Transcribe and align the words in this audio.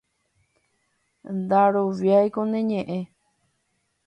ndaroviáiko 1.37 2.41
ne 2.51 2.59
ñe'ẽ 2.69 2.99